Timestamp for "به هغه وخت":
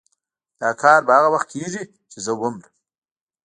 1.05-1.47